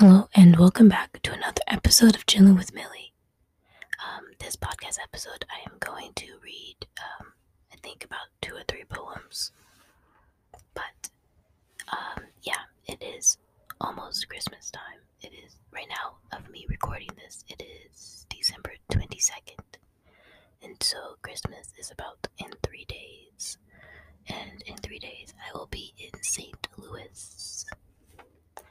[0.00, 3.12] Hello, and welcome back to another episode of Chilling with Millie.
[4.02, 7.34] Um, this podcast episode, I am going to read, um,
[7.70, 9.52] I think, about two or three poems.
[10.72, 11.10] But,
[11.92, 13.36] um, yeah, it is
[13.78, 15.00] almost Christmas time.
[15.20, 19.76] It is, right now, of me recording this, it is December 22nd.
[20.62, 23.58] And so, Christmas is about in three days.
[24.26, 26.68] And in three days, I will be in St.
[26.78, 27.66] Louis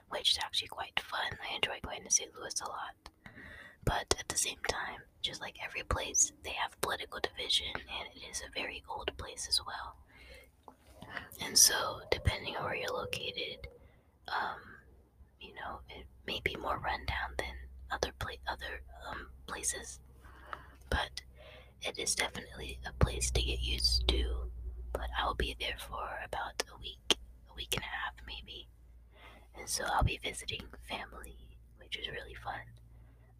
[0.09, 0.89] which is actually quite
[2.04, 2.32] to St.
[2.36, 2.96] Louis a lot.
[3.86, 8.30] But at the same time, just like every place, they have political division, and it
[8.30, 9.96] is a very old place as well.
[11.42, 13.68] And so, depending on where you're located,
[14.28, 14.60] um,
[15.42, 17.56] you know, it may be more rundown than
[17.92, 20.00] other pla- other um, places.
[20.89, 21.22] But
[21.82, 24.52] it is definitely a place to get used to.
[24.94, 27.18] But I will be there for about a week,
[27.50, 28.68] a week and a half maybe
[29.58, 31.36] and so I'll be visiting family,
[31.89, 32.61] which is really fun.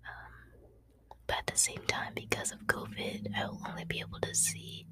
[0.06, 0.60] Um,
[1.28, 4.86] but at the same time, because of COVID, I'll only be able to see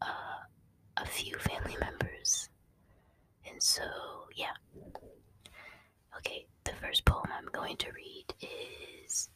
[0.00, 0.42] uh,
[0.96, 2.48] a few family members.
[3.48, 3.82] And so,
[4.34, 4.54] yeah.
[6.18, 9.28] Okay, the first poem I'm going to read is.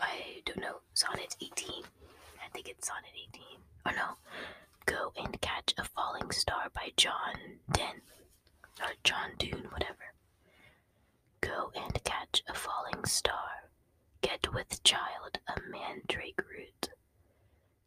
[0.00, 1.68] I don't know, Sonnet 18.
[2.44, 3.42] I think it's Sonnet 18.
[3.86, 4.16] Or no,
[4.86, 7.34] Go and Catch a Falling Star by John
[7.72, 8.00] Donne
[8.80, 9.94] or John Dune, whatever.
[11.40, 13.70] Go and catch a falling star.
[14.20, 16.90] Get with child a mandrake root.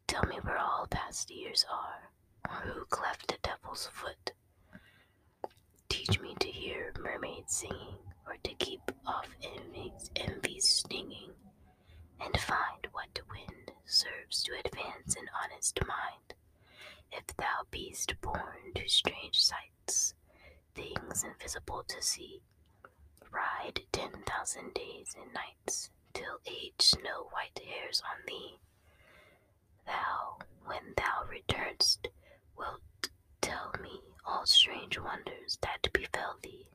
[0.06, 2.10] Tell me where all past years are,
[2.48, 4.32] or who cleft the devil's foot.
[5.88, 9.28] Teach me to hear mermaids singing, or to keep off
[10.16, 11.32] envy's, stinging,
[12.20, 16.34] and find what wind serves to advance an honest mind.
[17.10, 20.14] If thou beest born to strange sights,
[20.74, 22.42] things invisible to see.
[23.32, 28.58] Ride ten thousand days and nights, till age snow white hairs on thee.
[29.86, 32.08] Thou, when thou returnest,
[32.56, 33.08] wilt
[33.40, 36.68] tell me all strange wonders that befell thee,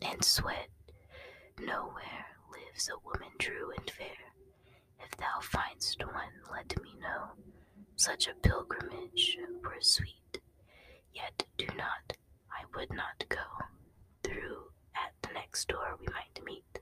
[0.00, 0.68] and sweat
[1.58, 4.32] nowhere lives a woman true and fair.
[5.00, 7.32] If thou find'st one, let me know.
[7.96, 10.40] Such a pilgrimage were sweet,
[11.14, 12.16] yet do not
[12.50, 13.38] I would not go
[15.32, 16.80] next door we might meet.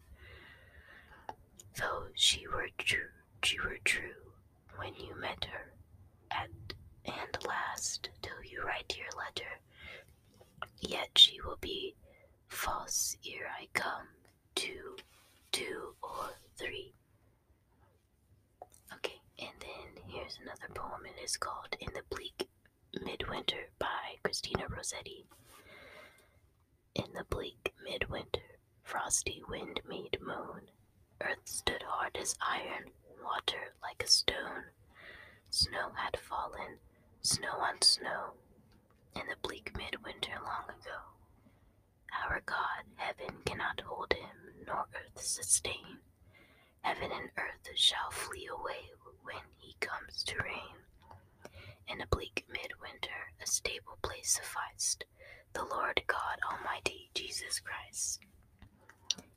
[1.78, 3.10] Though she were true,
[3.42, 4.32] she were true
[4.76, 5.72] when you met her
[6.30, 6.50] at
[7.04, 9.60] and last till you write your letter.
[10.80, 11.94] Yet she will be
[12.48, 14.08] false ere I come
[14.54, 14.96] two,
[15.52, 16.92] two or three.
[18.94, 21.02] Okay, and then here's another poem.
[21.06, 22.48] It is called In the Bleak
[23.04, 25.24] Midwinter by Christina Rossetti.
[26.94, 30.60] In the bleak midwinter, frosty wind made moan.
[31.20, 32.92] Earth stood hard as iron,
[33.22, 34.70] water like a stone.
[35.50, 36.78] Snow had fallen,
[37.20, 38.34] snow on snow,
[39.16, 41.00] in the bleak midwinter long ago.
[42.28, 45.98] Our God, heaven cannot hold him, nor earth sustain.
[46.82, 48.90] Heaven and earth shall flee away
[49.24, 50.76] when he comes to reign.
[51.92, 55.04] In a bleak midwinter, a stable place sufficed
[55.52, 58.20] the Lord God Almighty Jesus Christ.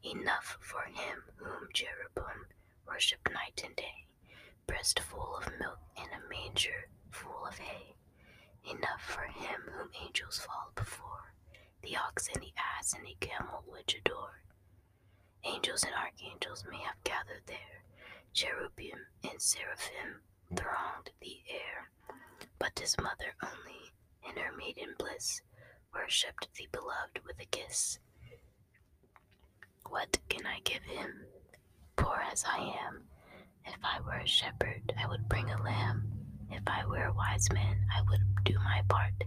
[0.03, 2.45] Enough for him whom cherubim
[2.87, 4.05] worship night and day,
[4.67, 7.95] breast full of milk and a manger full of hay.
[8.69, 11.33] Enough for him whom angels fall before,
[11.81, 14.43] the ox and the ass and the camel which adore.
[15.43, 17.83] Angels and archangels may have gathered there,
[18.33, 20.21] cherubim and seraphim
[20.55, 21.89] thronged the air,
[22.63, 23.91] but his mother only,
[24.29, 25.41] in her maiden bliss,
[25.93, 27.99] worshipped the beloved with a kiss.
[29.89, 31.25] What can I give him,
[31.97, 33.03] poor as I am?
[33.65, 36.09] If I were a shepherd, I would bring a lamb.
[36.51, 39.25] If I were a wise man, I would do my part.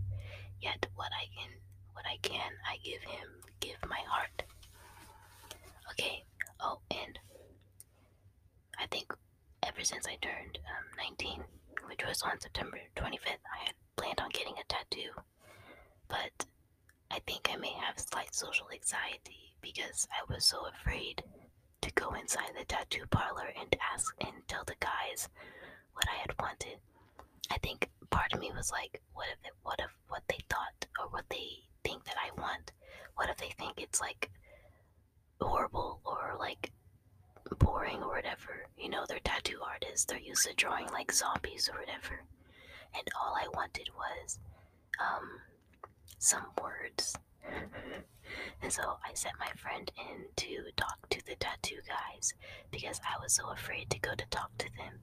[0.62, 1.50] Yet what I can,
[1.92, 3.28] what I can, I give him,
[3.60, 4.44] give my heart.
[5.91, 6.24] Okay.
[6.60, 7.18] Oh, and
[8.78, 9.12] I think
[9.62, 11.44] ever since I turned um, 19,
[11.88, 15.10] which was on September 25th, I had planned on getting a tattoo,
[16.09, 16.47] but
[17.10, 21.22] I think I may have slight social anxiety because I was so afraid
[21.83, 25.28] to go inside the tattoo parlor and ask and tell the guys
[25.94, 26.78] what I had wanted.
[27.50, 30.86] I think part of me was like, what if, it, what if, what they thought
[31.00, 31.48] or what they
[31.84, 32.72] think that I want?
[33.15, 34.30] What if they think it's like
[35.41, 36.71] horrible or like
[37.86, 38.66] boring or whatever?
[38.78, 40.04] You know, they're tattoo artists.
[40.04, 42.22] They're used to drawing like zombies or whatever.
[42.94, 44.38] And all I wanted was,
[45.00, 45.28] um,
[46.18, 47.16] some words.
[48.60, 52.34] And so I sent my friend in to talk to the tattoo guys
[52.72, 54.98] because I was so afraid to go to talk to them.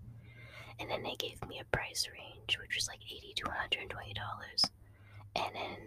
[0.77, 3.83] And then they gave me a price range, which was like eighty to one hundred
[3.83, 4.65] and twenty dollars.
[5.37, 5.77] And then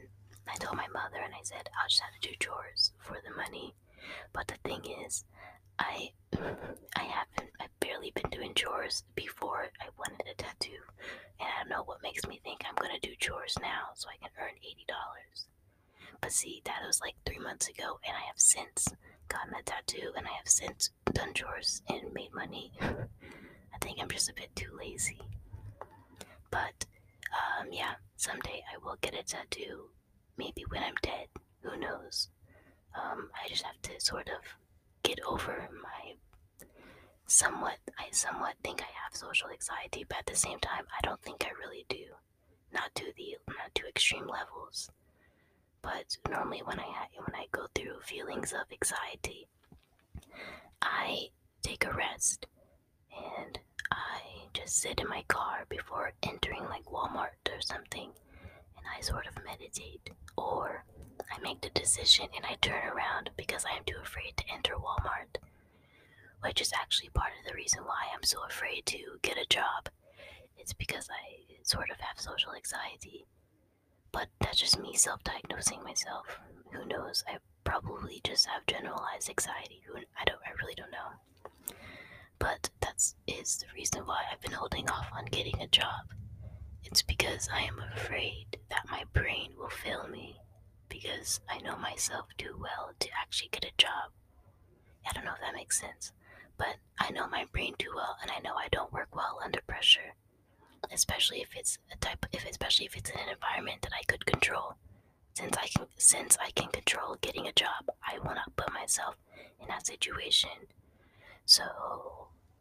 [0.49, 3.37] I told my mother, and I said I'll just have to do chores for the
[3.37, 3.75] money.
[4.33, 5.25] But the thing is,
[5.79, 6.11] I
[6.97, 10.83] I haven't I've barely been doing chores before I wanted a tattoo,
[11.41, 14.17] and I don't know what makes me think I'm gonna do chores now so I
[14.19, 15.49] can earn eighty dollars.
[16.21, 18.89] But see, that was like three months ago, and I have since
[19.29, 22.73] gotten a tattoo, and I have since done chores and made money.
[22.81, 25.21] I think I'm just a bit too lazy.
[26.51, 26.87] But
[27.33, 29.91] um, yeah, someday I will get a tattoo.
[30.39, 31.27] Maybe when I'm dead.
[31.63, 32.29] Who knows?
[32.95, 34.41] Um, I just have to sort of
[35.07, 36.15] get over my
[37.27, 37.79] somewhat.
[37.99, 41.45] I somewhat think I have social anxiety, but at the same time, I don't think
[41.47, 42.05] I really do.
[42.73, 44.91] Not to the not to extreme levels.
[45.83, 46.91] But normally, when I
[47.25, 49.47] when I go through feelings of anxiety,
[50.83, 51.29] I
[51.63, 52.47] take a rest
[53.17, 53.59] and
[53.91, 54.21] I
[54.53, 58.11] just sit in my car before entering like Walmart or something
[58.77, 60.11] and I sort of meditate.
[60.37, 60.85] Or
[61.37, 64.75] I make the decision and I turn around because I am too afraid to enter
[64.75, 65.37] Walmart.
[66.41, 69.89] Which is actually part of the reason why I'm so afraid to get a job.
[70.57, 73.27] It's because I sort of have social anxiety.
[74.13, 76.39] But that's just me self diagnosing myself.
[76.73, 77.25] Who knows?
[77.29, 79.83] I probably just have generalized anxiety.
[79.87, 81.75] Who I don't I really don't know.
[82.39, 86.13] But that's the reason why I've been holding off on getting a job.
[86.85, 90.37] It's because I am afraid that my brain will fail me
[90.89, 94.11] because I know myself too well to actually get a job.
[95.09, 96.13] I don't know if that makes sense,
[96.59, 99.61] but I know my brain too well and I know I don't work well under
[99.67, 100.15] pressure.
[100.93, 104.27] Especially if it's a type if especially if it's in an environment that I could
[104.27, 104.77] control.
[105.35, 109.17] Since I can since I can control getting a job, I will not put myself
[109.61, 110.51] in that situation.
[111.45, 111.65] So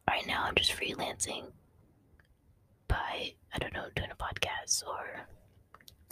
[0.07, 1.51] right now I'm just freelancing
[2.87, 5.27] by I don't know doing a podcast or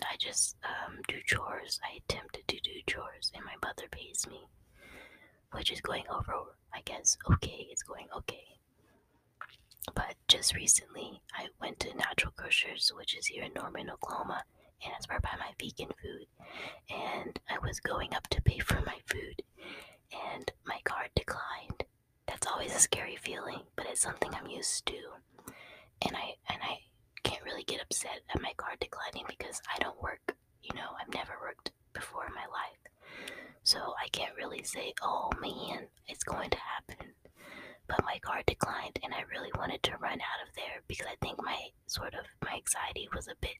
[0.03, 1.79] I just um, do chores.
[1.83, 4.47] I attempted to do chores and my mother pays me,
[5.51, 6.33] which is going over.
[6.73, 8.45] I guess okay, it's going okay.
[9.95, 14.43] But just recently, I went to Natural Grocers, which is here in Norman, Oklahoma,
[14.83, 16.27] and it's where I buy my vegan food.
[16.89, 19.41] And I was going up to pay for my food,
[20.35, 21.83] and my card declined.
[22.27, 24.99] That's always a scary feeling, but it's something I'm used to.
[26.01, 26.79] And I and I
[27.23, 30.35] can't really get upset at my card declining because I don't work.
[30.61, 32.79] You know, I've never worked before in my life.
[33.63, 37.13] So I can't really say, oh man, it's going to happen.
[37.87, 41.15] But my card declined and I really wanted to run out of there because I
[41.21, 41.57] think my
[41.87, 43.57] sort of my anxiety was a bit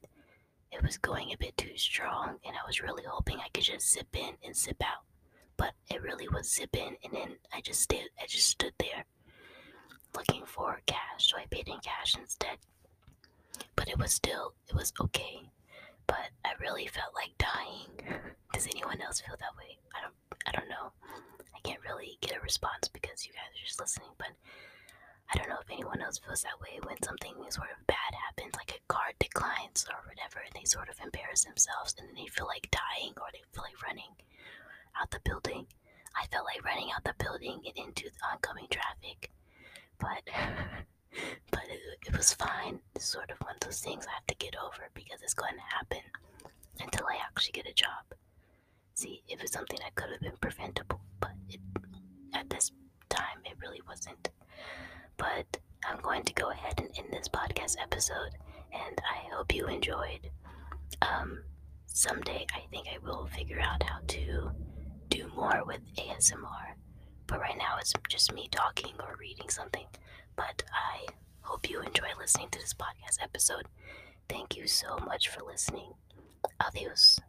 [0.72, 3.92] it was going a bit too strong and I was really hoping I could just
[3.92, 5.04] zip in and zip out.
[5.58, 9.06] But it really was zip in and then I just stayed I just stood there
[10.16, 12.58] looking for cash, so I paid in cash instead.
[13.76, 15.50] But it was still it was okay.
[16.08, 18.22] But I really felt like dying.
[18.54, 19.78] Does anyone else feel that way?
[19.96, 20.14] I don't
[20.46, 20.92] I don't know.
[21.56, 24.32] I can't really get a response because you guys are just listening, but
[25.32, 28.54] I don't know if anyone else feels that way when something sort of bad happens,
[28.56, 32.28] like a card declines or whatever, and they sort of embarrass themselves and then they
[32.28, 34.14] feel like dying or they feel like running
[35.00, 35.66] out the building.
[36.16, 39.32] I felt like running out the building and into the oncoming traffic,
[40.00, 40.22] but
[41.52, 42.80] but it, it was fine.
[42.96, 45.56] It's sort of one of those things I have to get over because it's going
[45.56, 46.04] to happen
[46.80, 48.04] until I actually get a job.
[48.96, 51.60] See, it was something that could have been preventable, but it,
[52.34, 52.72] at this
[53.10, 54.30] time it really wasn't.
[55.18, 58.36] But I'm going to go ahead and end this podcast episode,
[58.72, 60.30] and I hope you enjoyed.
[61.02, 61.44] Um,
[61.88, 64.52] someday I think I will figure out how to
[65.10, 66.76] do more with ASMR,
[67.28, 69.86] but right now it's just me talking or reading something.
[70.36, 71.06] But I
[71.42, 73.68] hope you enjoy listening to this podcast episode.
[74.30, 75.94] Thank you so much for listening.
[76.60, 77.20] Adios.